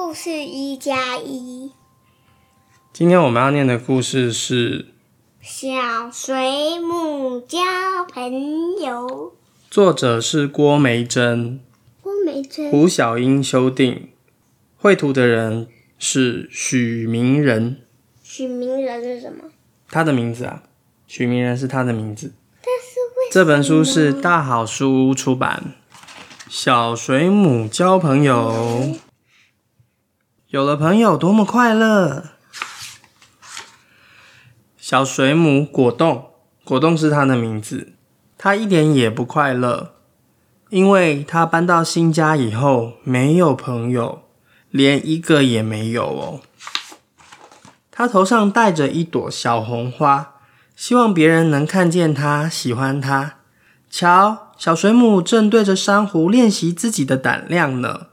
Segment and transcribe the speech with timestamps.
[0.00, 1.72] 故事一加一，
[2.92, 4.86] 今天我们要念的故事是
[5.40, 7.58] 小水母交
[8.08, 9.34] 朋友。
[9.68, 11.58] 作者是郭梅珍，
[12.00, 14.10] 郭梅珍，胡小英修订，
[14.76, 15.66] 绘图的人
[15.98, 17.78] 是许明仁。
[18.22, 19.50] 许明仁是什么？
[19.90, 20.62] 他的名字啊，
[21.08, 22.32] 许明仁是他的名字。
[22.60, 25.74] 但是为这本书是大好书屋出版，
[26.48, 28.94] 《小水母交朋友》，
[30.50, 32.30] 有了朋友多么快乐！
[34.78, 36.30] 小水母果冻，
[36.64, 37.92] 果冻是它的名字，
[38.38, 39.92] 它一点也不快乐，
[40.70, 44.22] 因为它搬到新家以后没有朋友，
[44.70, 46.40] 连一个也没有哦。
[47.90, 50.36] 它头上戴着一朵小红花。
[50.74, 53.34] 希望别人能看见它，喜欢它。
[53.90, 58.06] 瞧，小水母正对着珊瑚练习自己的胆量呢。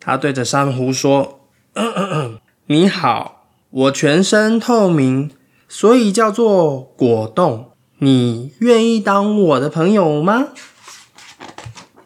[0.00, 1.40] 它对着珊瑚说
[2.66, 5.30] ：“你好，我全身透明，
[5.68, 7.70] 所以叫做果冻。
[7.98, 10.48] 你愿意当我的朋友吗？”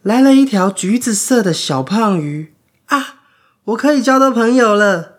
[0.02, 2.54] 来了一条橘子色的小胖鱼
[2.86, 3.22] 啊！
[3.64, 5.14] 我可以交到朋友了。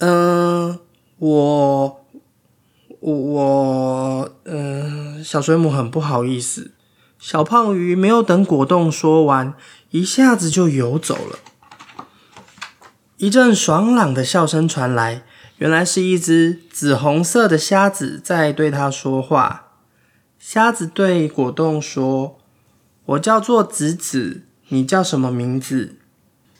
[0.00, 0.78] 嗯，
[1.18, 2.00] 我。
[3.00, 6.72] 我我嗯，小水母很不好意思。
[7.18, 9.54] 小胖鱼没有等果冻说完，
[9.88, 11.38] 一下子就游走了。
[13.20, 15.22] 一阵爽朗的笑声传来，
[15.58, 19.72] 原来是一只紫红色的虾子在对他说话。
[20.38, 22.38] 虾子对果冻说
[23.04, 25.96] ：“我叫做子子，你叫什么名字？”“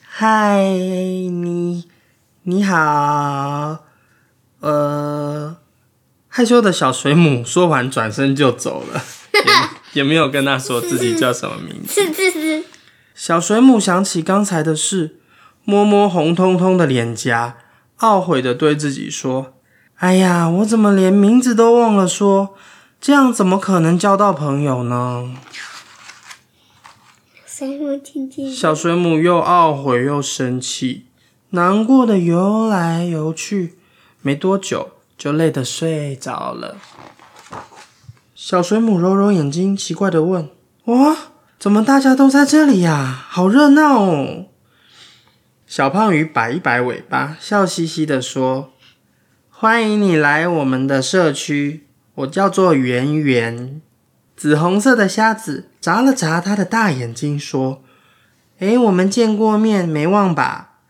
[0.06, 1.88] 嗨，你
[2.42, 3.78] 你好，
[4.60, 5.56] 呃。”
[6.28, 9.02] 害羞的小水母说完，转身就走了，
[9.94, 11.88] 也也没有跟他说自己叫什么名字。
[12.04, 12.64] 是是是。
[13.14, 15.16] 小水母想起刚才的事，
[15.70, 17.56] 摸摸红彤彤的脸颊，
[18.00, 19.52] 懊悔的对自己说
[20.02, 22.56] ：“哎呀，我怎么连名字都忘了说？
[23.00, 25.32] 这样怎么可能交到朋友呢？”
[27.46, 28.52] 水母听听。
[28.52, 31.06] 小水母又懊悔又生气，
[31.50, 33.78] 难过的游来游去，
[34.22, 34.90] 没多久。
[35.20, 36.78] 就累得睡着了。
[38.34, 40.48] 小水母揉揉眼睛，奇怪的问
[40.88, 41.14] ：“哇，
[41.58, 43.26] 怎么大家都在这里呀？
[43.28, 44.46] 好热闹哦！”
[45.70, 48.72] 小胖鱼摆一摆尾巴，笑嘻嘻的说
[49.48, 51.86] ：“欢迎你来我们的社区，
[52.16, 53.80] 我叫做圆圆。”
[54.36, 57.84] 紫红色的虾子眨了眨它的大眼睛，说
[58.58, 60.80] ：“诶，我们见过面，没忘吧？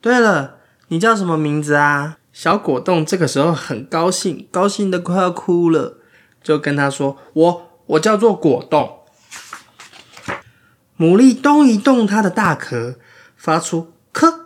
[0.00, 5.98] 对了，你叫什么名字啊？”小果冻这个时候很高兴，高兴的快要哭了，
[6.40, 9.00] 就跟他说：“我我叫做果冻。”
[10.96, 13.00] 牡蛎动一动它的大壳，
[13.36, 14.40] 发出“咳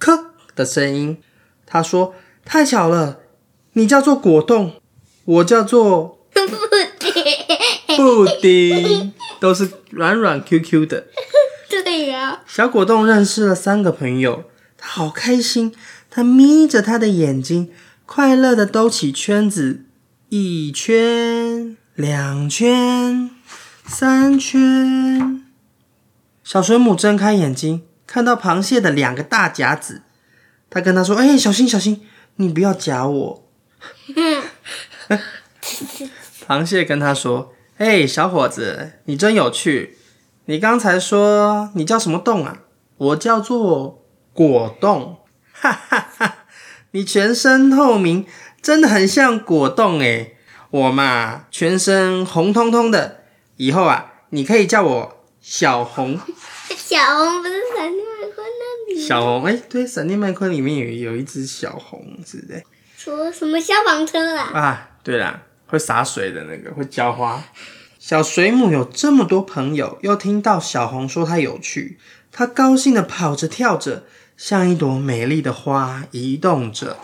[0.00, 0.24] 咳”
[0.56, 1.18] 的声音。
[1.64, 3.20] 他说：“太巧了，
[3.74, 4.72] 你叫做果冻，
[5.24, 6.40] 我叫做布
[6.98, 11.06] 丁，布丁都是软软 Q Q 的。
[11.84, 12.42] ”对呀。
[12.46, 14.44] 小果冻认识了三个朋友，
[14.76, 15.72] 他好开心。
[16.10, 17.70] 他眯着他的眼睛，
[18.04, 19.86] 快乐的兜起圈子，
[20.28, 23.30] 一圈、两圈、
[23.86, 25.42] 三圈。
[26.44, 30.02] 小水母睁开眼睛，看到螃蟹的两个大夹子，
[30.68, 32.06] 他跟他说：“哎，小心小心，
[32.36, 33.48] 你不要夹我。
[36.46, 39.96] ”螃蟹跟他说：“哎，小伙子，你真有趣。
[40.44, 42.58] 你刚才说你叫什么洞啊？
[42.98, 45.16] 我叫做果冻。”
[45.50, 46.44] 哈哈哈！
[46.90, 48.26] 你全身透明，
[48.60, 50.32] 真的很像果冻哎。
[50.68, 53.22] 我嘛，全身红彤彤的。
[53.56, 56.20] 以后啊，你可以叫我小红。
[56.76, 57.91] 小红不是很？
[59.06, 62.62] 小红哎，对，闪电麦昆里面有有一只小红，是不是？
[62.96, 64.42] 说什么消防车啦？
[64.54, 67.42] 啊，对啦，会洒水的那个，会浇花。
[67.98, 71.98] 小水母有这么多朋友，又听到小红说它有趣，
[72.30, 74.04] 它高兴的跑着跳着。
[74.34, 76.96] 像一朵美丽的花移动着。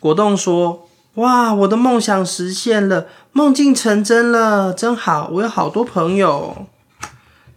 [0.00, 5.28] 果冻说：“哇，我的梦想实现了，梦境成真了，真好！
[5.34, 6.66] 我有好多朋友。”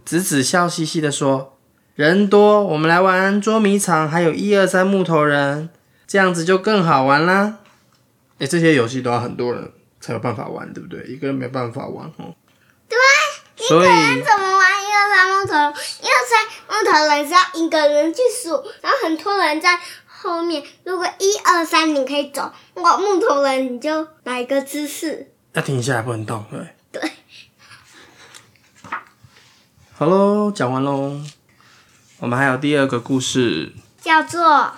[0.05, 1.57] 子子笑嘻嘻的说
[1.95, 5.69] ：“人多，我们来玩捉迷藏，还有一二三木头人，
[6.05, 7.57] 这样子就更好玩啦。”
[8.37, 11.03] 哎，这些游戏都要很多人才有办法玩，对不对？
[11.05, 12.35] 一个人没办法玩哦。
[12.87, 12.97] 对，
[13.65, 14.65] 一个人怎么玩？
[14.83, 15.53] 一二三木头，
[16.03, 20.61] 一二三木头人是要一个人去数，然后很多人在后面。
[20.83, 26.69] 如果一二三你可以走，我木头人你就来一个姿势，要停下来不能动，对。
[26.91, 27.11] 对。
[29.97, 31.21] 好喽，讲完喽。
[32.19, 33.71] 我们还有第二个故事，
[34.01, 34.41] 叫做《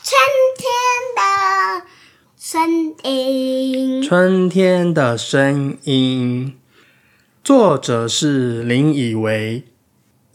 [0.00, 0.16] 春
[0.56, 0.70] 天
[1.16, 1.86] 的
[2.38, 4.00] 声音》。
[4.06, 6.56] 春天的声音，
[7.42, 9.64] 作者是林以为，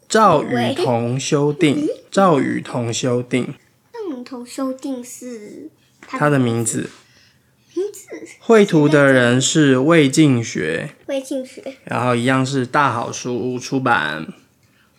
[0.09, 3.53] 赵雨桐修订，赵雨桐修订，
[3.93, 5.69] 赵雨桐修订是
[6.05, 6.89] 他的名字。
[8.39, 11.77] 绘图的人是魏静学，魏晋学。
[11.83, 14.27] 然后一样是大好书屋出版，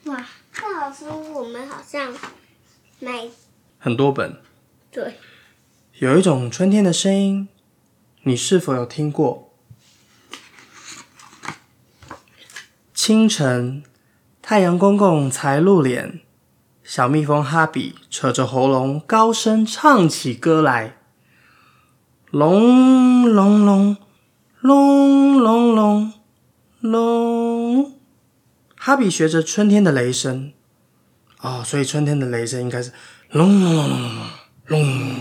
[0.04, 2.12] 哇，大好书我们好像
[3.00, 3.28] 买
[3.78, 4.36] 很多本。
[4.90, 5.14] 对，
[5.98, 7.48] 有一种春天的声音，
[8.24, 9.54] 你是否有听过？
[12.92, 13.84] 清晨，
[14.42, 16.20] 太阳公公才露脸，
[16.82, 20.95] 小蜜蜂哈比扯着喉咙高声唱起歌来：
[22.38, 23.96] 隆隆隆，
[24.60, 26.12] 隆隆隆，
[26.80, 27.94] 隆。
[28.76, 30.52] 哈比学着春天的雷声，
[31.40, 32.92] 哦，所以春天的雷声应该是
[33.30, 34.00] 隆隆隆隆
[34.66, 35.16] 隆隆。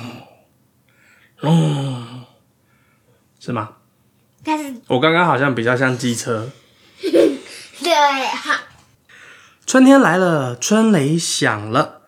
[1.39, 2.25] 隆隆，
[3.39, 3.69] 是吗？
[4.43, 6.51] 但是我刚刚好像比较像机车。
[7.01, 7.93] 对
[8.27, 8.59] 哈，
[9.65, 12.01] 春天来了，春雷响了，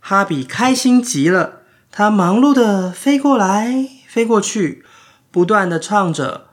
[0.00, 1.60] 哈比开心极了。
[1.92, 4.84] 他忙碌的飞过来，飞过去，
[5.30, 6.48] 不断的唱着，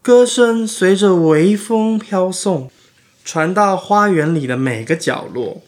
[0.00, 2.70] 歌声随着微风飘送，
[3.22, 5.60] 传到花园里的每个角落。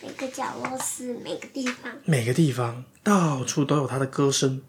[0.00, 1.90] 每个角落是每个地方。
[2.04, 4.62] 每个地方，到处都有它的歌声。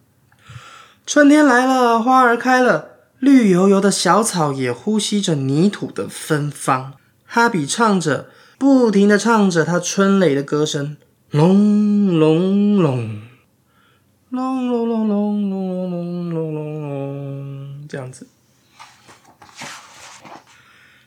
[1.06, 6.94] 春天来了，花儿开了，绿油油的小草也呼吸着泥土的芬芳。
[7.28, 10.98] 哈比唱着，不停的唱着他春雷的歌声，
[11.30, 13.22] 隆隆隆，
[14.36, 18.28] 隆隆隆隆隆隆隆隆隆，这样子。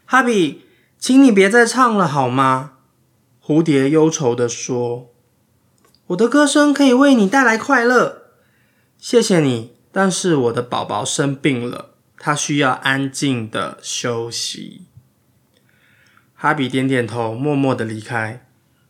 [0.06, 0.64] 哈比，
[0.98, 2.78] 请你别再唱了好吗？
[3.44, 5.12] 蝴蝶忧愁地说。
[6.06, 8.22] 我的歌声可以为你带来快乐，
[8.96, 9.76] 谢谢你。
[9.92, 14.86] 但是我的宝宝生病了，他需要安静的休息。
[16.34, 18.46] 哈比点点头，默默的离开，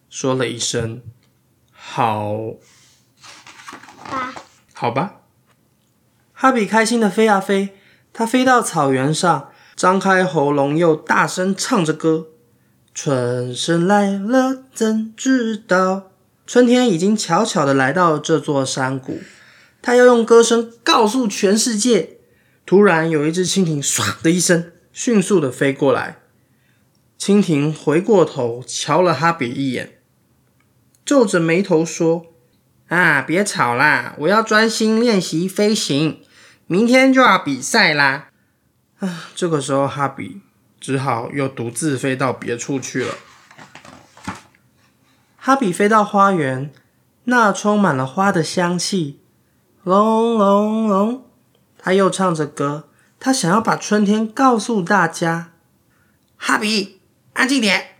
[0.08, 1.02] 说了一声
[1.72, 2.36] “好
[4.08, 4.34] 吧，”，
[4.74, 5.20] 好吧。
[6.32, 7.76] 哈比开心的飞啊飞，
[8.12, 12.28] 他飞到草原上，张开喉咙，又大声唱着歌。
[12.94, 16.10] 春神来了，怎知道？
[16.46, 19.20] 春天已经悄悄的来到这座山谷，
[19.82, 22.18] 他要用歌声告诉全世界。
[22.64, 26.18] 突然，有一只蜻蜓“唰”的一声，迅速的飞过来。
[27.18, 30.00] 蜻蜓回过头，瞧了哈比一眼，
[31.04, 32.26] 皱着眉头说
[32.88, 36.22] ：“啊，别吵啦，我要专心练习飞行，
[36.66, 38.30] 明天就要比赛啦。”
[39.00, 40.40] 啊，这个时候哈比
[40.80, 43.14] 只好又独自飞到别处去了。
[45.36, 46.72] 哈比飞到花园，
[47.24, 49.20] 那充满了花的香气。
[49.84, 51.24] 隆隆隆，
[51.78, 52.88] 他又唱着歌，
[53.20, 55.52] 他想要把春天告诉大家。
[56.36, 57.00] 哈比，
[57.34, 57.96] 安静点！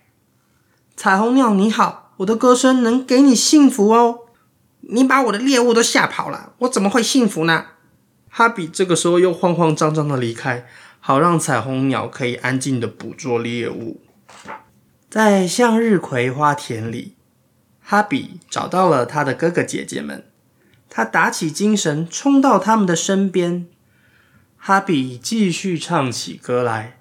[0.96, 4.27] 彩虹鸟你好，我的歌声能给你幸福哦。
[4.80, 7.66] 你把我的猎物都吓跑了，我怎么会幸福呢？
[8.28, 10.66] 哈比这个时候又慌慌张张的离开，
[11.00, 14.00] 好让彩虹鸟可以安静的捕捉猎物。
[15.10, 17.14] 在向日葵花田里。
[17.80, 20.26] 哈比找到了他的哥哥姐姐们，
[20.90, 23.66] 他打起精神，冲到他们的身边。
[24.58, 27.00] 哈比继续唱起歌来：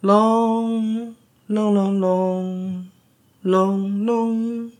[0.00, 1.14] 隆
[1.46, 2.88] 隆隆隆
[3.42, 4.72] 隆隆。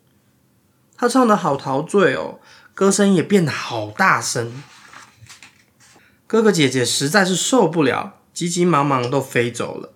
[1.02, 2.38] 他唱的好陶醉哦，
[2.75, 4.62] 歌声也变得好大声。
[6.28, 9.90] 哥哥姐姐实在是受不了，急急忙忙都飞走了。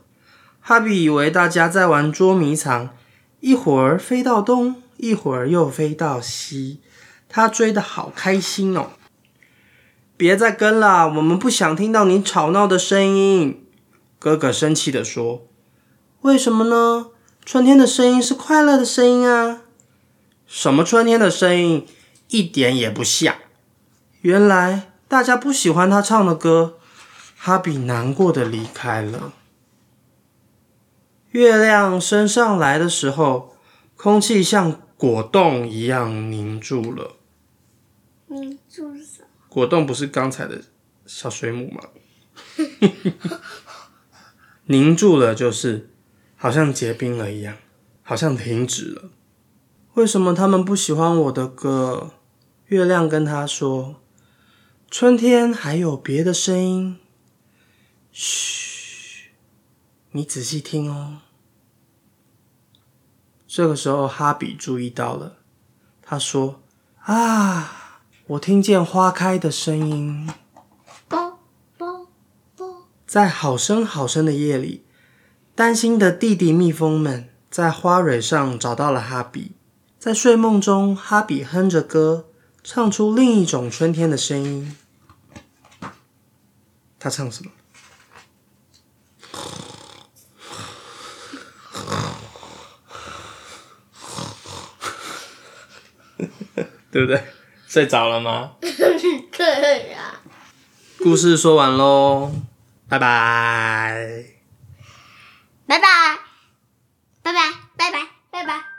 [0.61, 2.91] 哈比以为大家在玩捉迷藏，
[3.39, 4.83] 一会儿飞到东。
[4.97, 6.81] 一会儿又飞到西，
[7.29, 8.87] 他追得好开心哦！
[10.17, 13.65] 别再跟了，我们不想听到你吵闹的声音。
[14.19, 15.47] 哥哥生气地说
[16.23, 17.11] ：“为什么呢？
[17.45, 19.61] 春天的声音是快乐的声音啊！
[20.47, 21.87] 什么春天的声音？
[22.29, 23.37] 一点也不像。
[24.23, 26.79] 原来大家不喜欢他唱的歌。”
[27.38, 29.33] 哈比难过的离开了。
[31.31, 33.57] 月亮升上来的时候，
[33.97, 34.81] 空气像……
[34.97, 37.17] 果冻一样凝住了。
[38.29, 39.29] 凝住什么？
[39.49, 40.62] 果冻不是刚才的
[41.05, 41.83] 小水母吗？
[44.65, 45.91] 凝住了就是
[46.37, 47.57] 好像结冰了一样，
[48.03, 49.11] 好像停止了。
[49.97, 52.11] 为什么他们不喜欢我的歌？
[52.67, 53.97] 月亮跟他说
[54.91, 56.99] ：“春天还有别的声音。”
[58.12, 59.31] 嘘，
[60.11, 61.21] 你仔细听哦。
[63.47, 65.37] 这个时候，哈比注意到了，
[66.03, 66.61] 他说
[67.05, 70.31] ：“啊，我听见花开的声音。”，
[73.07, 74.85] 在好深好深的夜里，
[75.55, 79.53] 担心的弟弟蜜蜂们在花蕊上找到了哈比。
[80.07, 82.29] 在睡梦中，哈比哼着歌，
[82.63, 84.77] 唱出另一种春天的声音。
[87.01, 87.51] 他唱什么？
[96.93, 97.25] 对不对？
[97.67, 98.53] 睡着了吗？
[98.63, 100.21] 对呀。
[101.01, 102.31] 故事说完喽，
[102.89, 104.25] 拜拜。
[105.67, 105.85] 拜拜，
[107.25, 107.41] 拜拜，
[107.77, 108.75] 拜拜，拜拜。